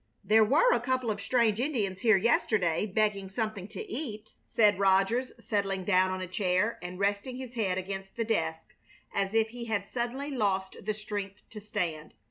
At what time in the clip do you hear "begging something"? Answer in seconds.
2.87-3.67